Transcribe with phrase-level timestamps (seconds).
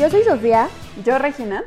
[0.00, 0.70] Yo soy Sofía.
[1.04, 1.62] Yo, Regina.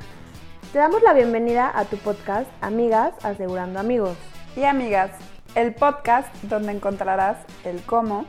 [0.72, 4.18] Te damos la bienvenida a tu podcast Amigas Asegurando Amigos.
[4.56, 5.12] Y amigas,
[5.54, 8.26] el podcast donde encontrarás el cómo,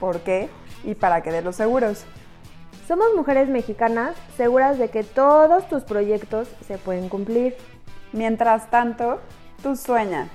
[0.00, 0.48] por qué
[0.82, 2.04] y para qué de los seguros.
[2.88, 7.56] Somos mujeres mexicanas seguras de que todos tus proyectos se pueden cumplir.
[8.10, 9.20] Mientras tanto,
[9.62, 10.30] tú sueña,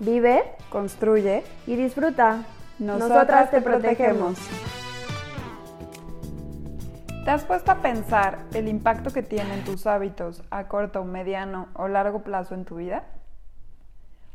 [0.00, 2.42] Vive construye, y disfruta.
[2.80, 4.36] nosotras, te protegemos.
[7.28, 11.86] ¿Te has puesto a pensar el impacto que tienen tus hábitos a corto, mediano o
[11.86, 13.04] largo plazo en tu vida?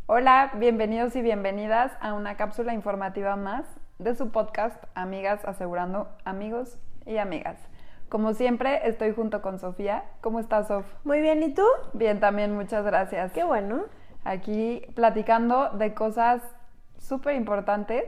[0.05, 3.65] Hola, bienvenidos y bienvenidas a una cápsula informativa más
[3.98, 7.57] de su podcast Amigas Asegurando Amigos y Amigas.
[8.09, 10.03] Como siempre, estoy junto con Sofía.
[10.21, 10.85] ¿Cómo estás, Sof?
[11.03, 11.65] Muy bien, ¿y tú?
[11.93, 13.31] Bien, también, muchas gracias.
[13.31, 13.85] Qué bueno.
[14.23, 16.43] Aquí platicando de cosas
[16.99, 18.05] súper importantes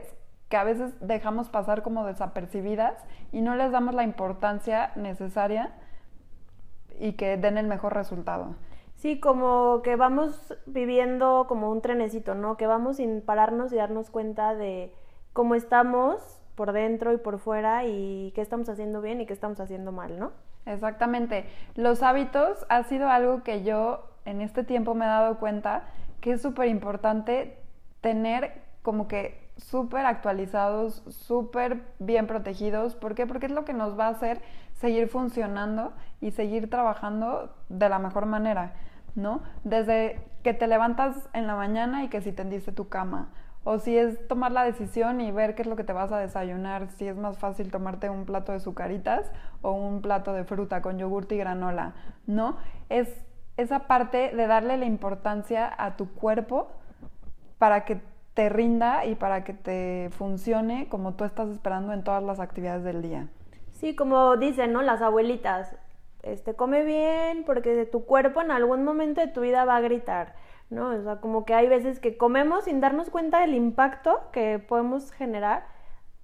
[0.48, 2.94] que a veces dejamos pasar como desapercibidas
[3.32, 5.72] y no les damos la importancia necesaria
[6.98, 8.54] y que den el mejor resultado.
[8.94, 12.56] Sí, como que vamos viviendo como un trenecito, ¿no?
[12.56, 14.94] Que vamos sin pararnos y darnos cuenta de
[15.32, 19.60] cómo estamos por dentro y por fuera y qué estamos haciendo bien y qué estamos
[19.60, 20.32] haciendo mal, ¿no?
[20.64, 21.44] Exactamente.
[21.74, 25.84] Los hábitos ha sido algo que yo en este tiempo me he dado cuenta
[26.20, 27.58] que es súper importante
[28.00, 32.94] tener como que súper actualizados, súper bien protegidos.
[32.94, 33.26] ¿Por qué?
[33.26, 34.42] Porque es lo que nos va a hacer
[34.74, 38.74] seguir funcionando y seguir trabajando de la mejor manera,
[39.14, 39.42] ¿no?
[39.64, 43.30] Desde que te levantas en la mañana y que si tendiste tu cama,
[43.64, 46.18] o si es tomar la decisión y ver qué es lo que te vas a
[46.18, 50.82] desayunar, si es más fácil tomarte un plato de sucaritas o un plato de fruta
[50.82, 51.94] con yogurte y granola,
[52.26, 52.58] ¿no?
[52.90, 53.08] Es
[53.56, 56.68] esa parte de darle la importancia a tu cuerpo
[57.58, 58.00] para que
[58.36, 62.84] te rinda y para que te funcione como tú estás esperando en todas las actividades
[62.84, 63.28] del día.
[63.72, 64.82] Sí, como dicen, ¿no?
[64.82, 65.74] Las abuelitas,
[66.22, 70.34] este, come bien porque tu cuerpo en algún momento de tu vida va a gritar,
[70.68, 70.90] ¿no?
[70.90, 75.12] O sea, como que hay veces que comemos sin darnos cuenta del impacto que podemos
[75.12, 75.64] generar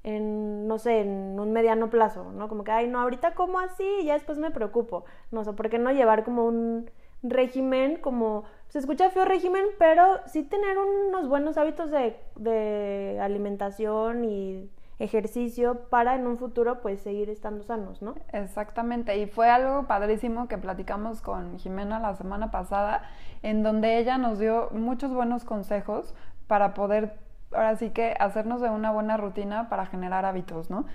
[0.03, 2.47] en, no sé, en un mediano plazo, ¿no?
[2.47, 5.07] Como que, ay, no, ahorita como así y ya después me preocupo.
[5.31, 6.91] No sé, ¿por qué no llevar como un
[7.23, 14.71] régimen como se escucha feo régimen, pero sí tener unos buenos hábitos de, alimentación y
[14.99, 18.15] ejercicio para en un futuro pues seguir estando sanos, ¿no?
[18.33, 23.03] Exactamente, y fue algo padrísimo que platicamos con Jimena la semana pasada,
[23.43, 26.15] en donde ella nos dio muchos buenos consejos
[26.47, 27.19] para poder,
[27.53, 30.87] ahora sí que, hacernos de una buena rutina para generar hábitos, ¿no?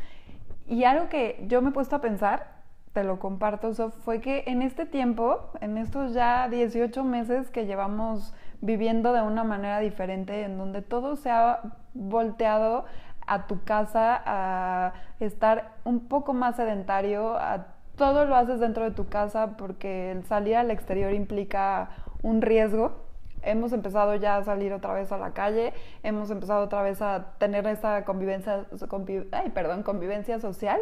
[0.65, 2.56] Y algo que yo me he puesto a pensar
[2.97, 7.67] te lo comparto, Sof, fue que en este tiempo, en estos ya 18 meses que
[7.67, 11.61] llevamos viviendo de una manera diferente, en donde todo se ha
[11.93, 12.85] volteado
[13.27, 18.89] a tu casa, a estar un poco más sedentario, a todo lo haces dentro de
[18.89, 21.91] tu casa porque el salir al exterior implica
[22.23, 23.05] un riesgo.
[23.43, 25.71] Hemos empezado ya a salir otra vez a la calle,
[26.01, 30.79] hemos empezado otra vez a tener esa convivencia, conviv ay, perdón, convivencia social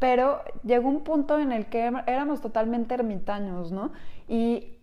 [0.00, 3.92] pero llegó un punto en el que éramos totalmente ermitaños, ¿no?
[4.26, 4.78] Y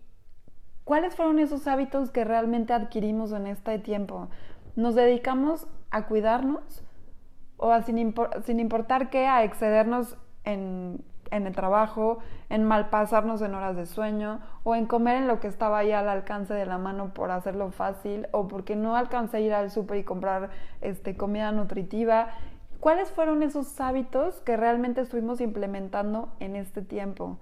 [0.84, 4.28] ¿cuáles fueron esos hábitos que realmente adquirimos en este tiempo?
[4.76, 6.84] ¿Nos dedicamos a cuidarnos
[7.56, 8.14] o a, sin,
[8.44, 14.40] sin, importar qué, a excedernos en, en el trabajo, en malpasarnos en horas de sueño
[14.62, 17.72] o en comer en lo que estaba ahí al alcance de la mano por hacerlo
[17.72, 20.50] fácil o porque no alcancé a ir al súper y comprar
[20.80, 22.28] este, comida nutritiva?
[22.80, 27.38] ¿Cuáles fueron esos hábitos que realmente estuvimos implementando en este tiempo?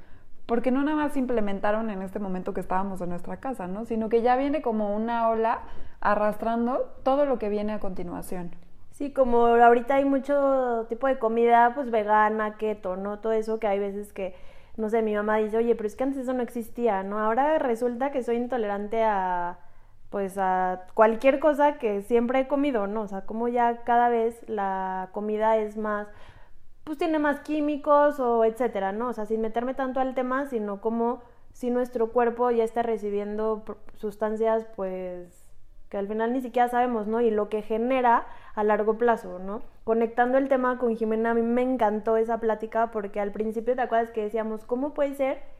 [0.46, 3.84] Porque no nada más se implementaron en este momento que estábamos en nuestra casa, ¿no?
[3.84, 5.60] Sino que ya viene como una ola
[6.00, 8.52] arrastrando todo lo que viene a continuación.
[8.92, 13.18] Sí, como ahorita hay mucho tipo de comida, pues vegana, keto, ¿no?
[13.18, 14.34] Todo eso que hay veces que,
[14.78, 17.18] no sé, mi mamá dice, oye, pero es que antes eso no existía, ¿no?
[17.18, 19.58] Ahora resulta que soy intolerante a,
[20.10, 23.02] pues a cualquier cosa que siempre he comido, ¿no?
[23.02, 26.08] O sea, como ya cada vez la comida es más,
[26.84, 29.08] pues tiene más químicos o etcétera, ¿no?
[29.08, 31.22] O sea, sin meterme tanto al tema, sino como
[31.52, 33.64] si nuestro cuerpo ya está recibiendo
[33.96, 35.46] sustancias, pues
[35.88, 37.20] que al final ni siquiera sabemos, ¿no?
[37.20, 39.62] Y lo que genera a largo plazo, ¿no?
[39.84, 43.82] Conectando el tema con Jimena, a mí me encantó esa plática porque al principio te
[43.82, 45.55] acuerdas que decíamos, ¿cómo puede ser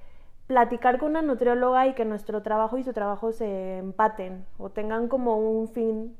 [0.46, 5.08] platicar con una nutrióloga y que nuestro trabajo y su trabajo se empaten o tengan
[5.08, 6.16] como un fin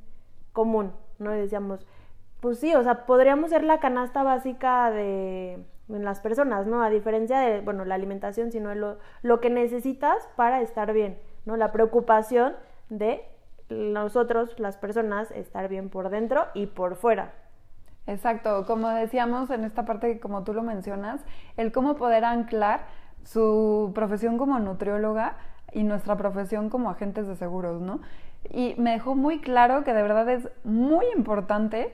[0.51, 1.31] común, ¿no?
[1.31, 1.85] Decíamos,
[2.41, 6.83] pues sí, o sea, podríamos ser la canasta básica de las personas, ¿no?
[6.83, 11.55] A diferencia de, bueno, la alimentación, sino lo, lo que necesitas para estar bien, ¿no?
[11.55, 12.55] La preocupación
[12.89, 13.23] de
[13.69, 17.33] nosotros, las personas, estar bien por dentro y por fuera.
[18.07, 21.21] Exacto, como decíamos en esta parte, como tú lo mencionas,
[21.57, 22.87] el cómo poder anclar
[23.27, 25.35] su profesión como nutrióloga
[25.73, 27.99] y nuestra profesión como agentes de seguros, ¿no?
[28.49, 31.93] Y me dejó muy claro que de verdad es muy importante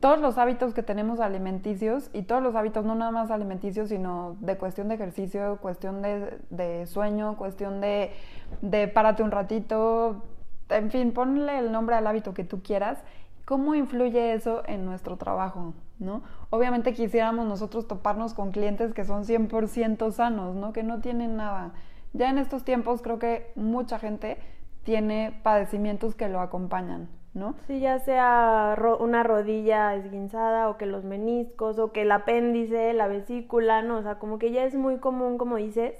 [0.00, 4.36] todos los hábitos que tenemos alimenticios y todos los hábitos, no nada más alimenticios, sino
[4.40, 8.12] de cuestión de ejercicio, cuestión de, sueño, cuestión de,
[8.60, 10.22] de párate un ratito,
[10.68, 12.98] en fin, ponle el nombre al hábito que tú quieras.
[13.46, 15.72] ¿Cómo influye eso en nuestro trabajo?
[16.00, 16.22] ¿No?
[16.50, 20.72] Obviamente quisiéramos nosotros toparnos con clientes que son 100% sanos, ¿no?
[20.72, 21.72] Que no tienen nada.
[22.12, 24.38] Ya en estos tiempos creo que mucha gente
[24.82, 27.08] tiene padecimientos que lo acompañan.
[27.32, 27.54] ¿no?
[27.66, 33.06] Sí, ya sea una rodilla esguinzada o que los meniscos o que el apéndice, la
[33.06, 33.98] vesícula, ¿no?
[33.98, 35.94] O sea, como que ya es muy común, como dices,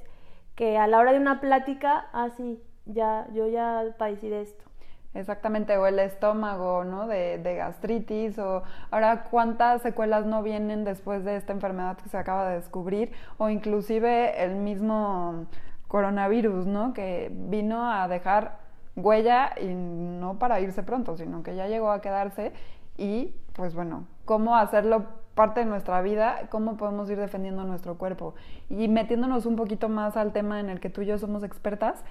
[0.56, 4.64] que a la hora de una plática, ah, sí, ya, yo ya padecí de esto.
[5.12, 7.08] Exactamente, o el estómago, ¿no?
[7.08, 8.62] De, de, gastritis, o
[8.92, 13.48] ahora cuántas secuelas no vienen después de esta enfermedad que se acaba de descubrir, o
[13.48, 15.46] inclusive el mismo
[15.88, 16.94] coronavirus, ¿no?
[16.94, 18.58] Que vino a dejar
[18.94, 22.52] huella y no para irse pronto, sino que ya llegó a quedarse
[22.96, 25.04] y pues bueno, cómo hacerlo
[25.34, 28.34] parte de nuestra vida, cómo podemos ir defendiendo nuestro cuerpo.
[28.68, 32.04] Y metiéndonos un poquito más al tema en el que tú y yo somos expertas,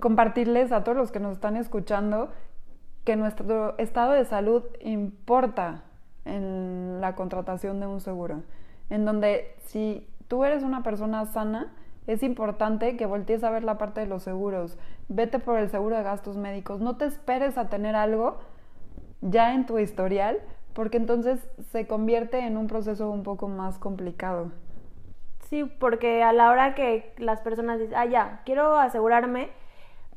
[0.00, 2.30] compartirles a todos los que nos están escuchando
[3.04, 5.84] que nuestro estado de salud importa
[6.24, 8.42] en la contratación de un seguro,
[8.90, 11.72] en donde si tú eres una persona sana,
[12.06, 14.78] es importante que voltees a ver la parte de los seguros.
[15.08, 16.80] Vete por el seguro de gastos médicos.
[16.80, 18.38] No te esperes a tener algo
[19.20, 20.38] ya en tu historial,
[20.72, 21.38] porque entonces
[21.70, 24.52] se convierte en un proceso un poco más complicado.
[25.50, 29.50] Sí, porque a la hora que las personas dicen, ah, ya, quiero asegurarme,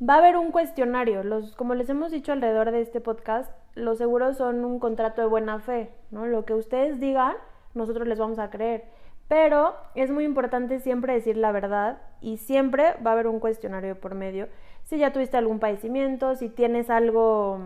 [0.08, 1.22] va a haber un cuestionario.
[1.22, 5.28] Los, como les hemos dicho alrededor de este podcast, los seguros son un contrato de
[5.28, 6.26] buena fe, ¿no?
[6.26, 7.34] Lo que ustedes digan,
[7.74, 8.84] nosotros les vamos a creer.
[9.28, 13.98] Pero es muy importante siempre decir la verdad y siempre va a haber un cuestionario
[13.98, 14.48] por medio.
[14.84, 17.60] Si ya tuviste algún padecimiento, si tienes algo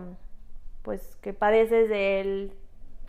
[0.83, 2.53] pues que padeces de él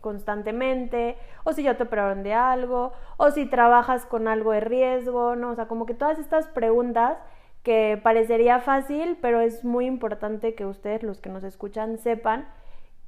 [0.00, 5.36] constantemente, o si ya te operaron de algo, o si trabajas con algo de riesgo,
[5.36, 5.50] ¿no?
[5.50, 7.18] O sea, como que todas estas preguntas
[7.62, 12.46] que parecería fácil, pero es muy importante que ustedes, los que nos escuchan, sepan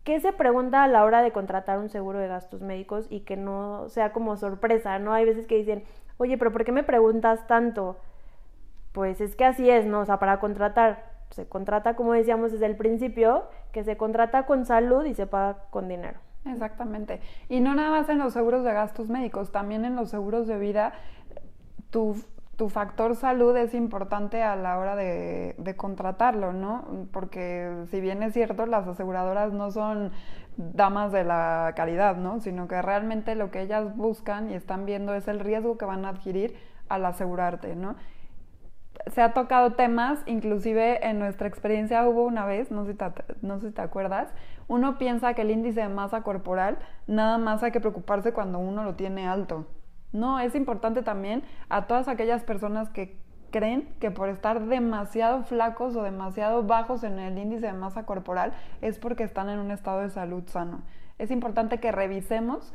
[0.05, 3.37] ¿Qué se pregunta a la hora de contratar un seguro de gastos médicos y que
[3.37, 5.13] no sea como sorpresa, ¿no?
[5.13, 5.85] Hay veces que dicen,
[6.17, 7.99] oye, pero ¿por qué me preguntas tanto?
[8.93, 10.01] Pues es que así es, ¿no?
[10.01, 14.65] O sea, para contratar, se contrata, como decíamos desde el principio, que se contrata con
[14.65, 16.19] salud y se paga con dinero.
[16.47, 17.21] Exactamente.
[17.51, 20.59] Y no nada más en los seguros de gastos médicos, también en los seguros de
[20.59, 20.95] vida,
[21.91, 22.17] tu
[22.61, 27.07] tu factor salud es importante a la hora de, contratarlo, ¿no?
[27.11, 30.13] Porque si bien es cierto, las aseguradoras no son
[30.59, 32.39] damas de la caridad, ¿no?
[32.41, 36.05] Sino que realmente lo que ellas buscan y están viendo es el riesgo que van
[36.05, 36.55] a adquirir
[36.91, 37.97] al asegurarte, ¿no?
[39.07, 42.95] Se ha tocado temas, inclusive en nuestra experiencia hubo una vez, no sé,
[43.41, 44.35] no sé si te acuerdas,
[44.69, 48.85] uno piensa que el índice de masa corporal nada más hay que preocuparse cuando uno
[48.85, 49.65] lo tiene alto,
[50.13, 53.17] no, es importante también a todas aquellas personas que
[53.51, 58.53] creen que por estar demasiado flacos o demasiado bajos en el índice de masa corporal
[58.81, 60.83] es porque están en un estado de salud sano.
[61.19, 62.73] Es importante que revisemos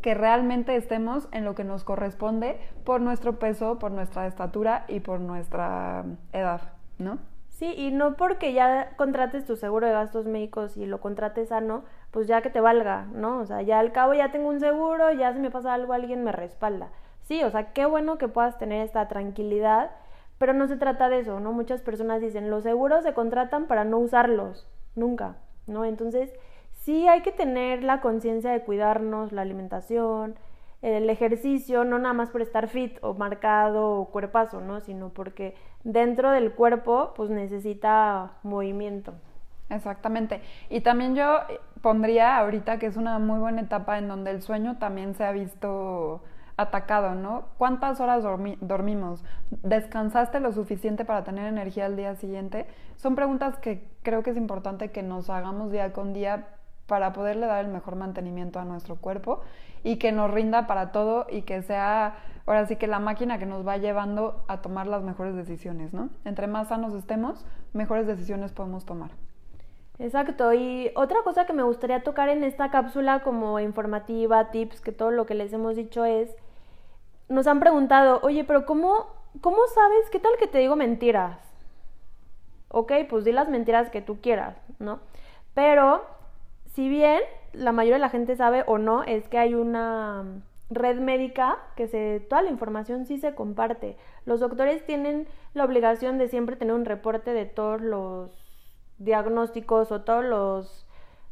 [0.00, 5.00] que realmente estemos en lo que nos corresponde por nuestro peso, por nuestra estatura y
[5.00, 6.60] por nuestra edad,
[6.98, 7.18] ¿no?
[7.48, 11.84] Sí, y no porque ya contrates tu seguro de gastos médicos y lo contrates sano,
[12.14, 13.40] pues ya que te valga, ¿no?
[13.40, 16.22] O sea, ya al cabo ya tengo un seguro, ya si me pasa algo alguien
[16.22, 16.90] me respalda.
[17.22, 19.90] Sí, o sea, qué bueno que puedas tener esta tranquilidad,
[20.38, 21.50] pero no se trata de eso, ¿no?
[21.52, 25.84] Muchas personas dicen, los seguros se contratan para no usarlos, nunca, ¿no?
[25.84, 26.32] Entonces,
[26.70, 30.36] sí hay que tener la conciencia de cuidarnos, la alimentación,
[30.82, 34.78] el ejercicio, no nada más por estar fit o marcado o cuerpazo, ¿no?
[34.78, 39.14] Sino porque dentro del cuerpo pues necesita movimiento.
[39.70, 40.42] Exactamente.
[40.70, 41.38] Y también yo
[41.80, 45.32] pondría ahorita que es una muy buena etapa en donde el sueño también se ha
[45.32, 46.22] visto
[46.56, 47.46] atacado, ¿no?
[47.58, 48.22] ¿Cuántas horas
[48.60, 49.24] dormimos?
[49.50, 52.66] ¿Descansaste lo suficiente para tener energía al día siguiente?
[52.96, 56.46] Son preguntas que creo que es importante que nos hagamos día con día
[56.86, 59.40] para poderle dar el mejor mantenimiento a nuestro cuerpo
[59.82, 62.16] y que nos rinda para todo y que sea
[62.46, 66.10] ahora sí que la máquina que nos va llevando a tomar las mejores decisiones, ¿no?
[66.24, 69.10] Entre más sanos estemos, mejores decisiones podemos tomar.
[69.98, 74.90] Exacto, y otra cosa que me gustaría tocar en esta cápsula como informativa, tips, que
[74.92, 76.34] todo lo que les hemos dicho es,
[77.28, 79.06] nos han preguntado, oye, pero ¿cómo,
[79.40, 81.38] cómo sabes qué tal que te digo mentiras?
[82.68, 84.98] Ok, pues di las mentiras que tú quieras, ¿no?
[85.54, 86.04] Pero
[86.72, 87.20] si bien
[87.52, 90.24] la mayoría de la gente sabe o no, es que hay una
[90.70, 93.96] red médica que se toda la información sí se comparte.
[94.24, 98.43] Los doctores tienen la obligación de siempre tener un reporte de todos los
[99.04, 100.86] diagnósticos o todos los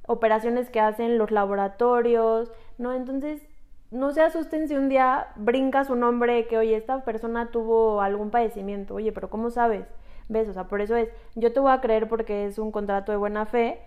[0.06, 2.92] operaciones que hacen los laboratorios, ¿no?
[2.92, 3.46] Entonces,
[3.90, 8.30] no se asusten si un día brinca su nombre que, oye, esta persona tuvo algún
[8.30, 9.86] padecimiento, oye, pero ¿cómo sabes?
[10.28, 10.48] ¿Ves?
[10.48, 13.18] O sea, por eso es, yo te voy a creer porque es un contrato de
[13.18, 13.80] buena fe,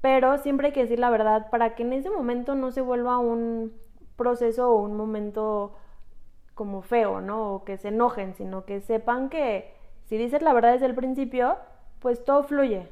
[0.00, 3.18] pero siempre hay que decir la verdad para que en ese momento no se vuelva
[3.18, 3.72] un
[4.16, 5.74] proceso o un momento
[6.54, 7.54] como feo, ¿no?
[7.54, 9.72] O que se enojen, sino que sepan que
[10.04, 11.56] si dices la verdad desde el principio,
[12.00, 12.88] pues todo fluye.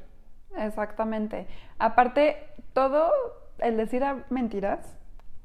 [0.57, 1.47] Exactamente.
[1.79, 2.37] Aparte,
[2.73, 3.11] todo
[3.59, 4.97] el decir mentiras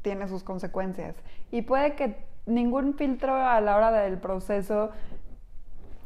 [0.02, 1.16] tiene sus consecuencias
[1.50, 4.90] y puede que ningún filtro a la hora del proceso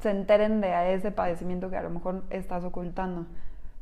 [0.01, 3.27] se enteren de ese padecimiento que a lo mejor estás ocultando.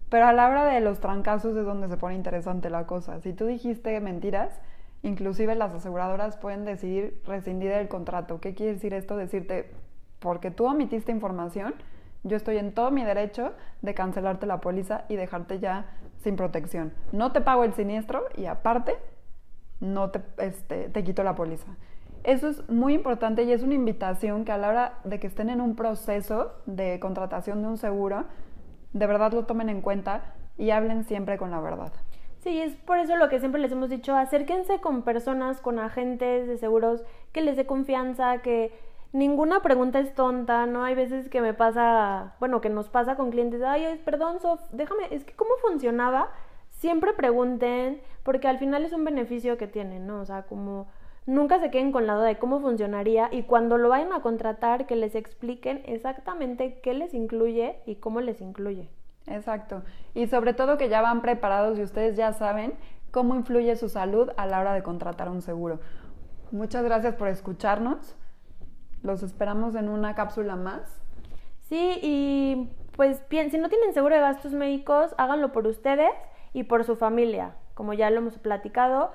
[0.09, 3.21] Pero a la hora de los trancazos es donde se pone interesante la cosa.
[3.21, 4.59] Si tú dijiste mentiras,
[5.03, 8.41] inclusive las aseguradoras pueden decidir rescindir el contrato.
[8.41, 9.17] ¿Qué quiere decir esto?
[9.17, 9.71] Decirte,
[10.19, 11.75] porque tú omitiste información,
[12.25, 15.87] yo estoy en todo mi derecho de cancelarte la póliza y dejarte ya
[16.19, 16.93] sin protección.
[17.13, 18.97] No te pago el siniestro y aparte
[19.81, 21.77] no te, este, te quito la póliza.
[22.25, 25.49] Eso es muy importante y es una invitación que a la hora de que estén
[25.49, 28.25] en un proceso de contratación de un seguro,
[28.93, 31.93] de verdad lo tomen en cuenta y hablen siempre con la verdad.
[32.41, 36.47] Sí, es por eso lo que siempre les hemos dicho, acérquense con personas, con agentes
[36.47, 38.73] de seguros que les dé confianza, que
[39.13, 40.85] ninguna pregunta es tonta, ¿no?
[40.85, 45.09] Hay veces que me pasa, bueno, que nos pasa con clientes, ay, perdón, Sof, déjame,
[45.11, 46.31] es que cómo funcionaba,
[46.71, 50.21] siempre pregunten, porque al final es un beneficio que tienen, ¿no?
[50.21, 50.89] O sea, como
[51.27, 54.87] nunca se queden con la duda de cómo funcionaría y cuando lo vayan a contratar
[54.87, 58.89] que les expliquen exactamente qué les incluye y cómo les incluye.
[59.27, 59.83] Exacto.
[60.15, 62.75] Y sobre todo que ya van preparados y ustedes ya saben
[63.11, 65.81] cómo influye su salud a la hora de contratar un seguro.
[66.51, 68.17] Muchas gracias por escucharnos.
[69.03, 71.01] Los esperamos en una cápsula más.
[71.69, 76.11] Sí, y pues bien, si no tienen seguro de gastos médicos, háganlo por ustedes
[76.53, 79.13] y por su familia, como ya lo hemos platicado.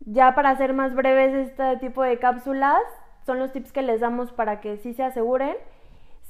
[0.00, 2.82] Ya para hacer más breves este tipo de cápsulas,
[3.24, 5.56] son los tips que les damos para que sí se aseguren.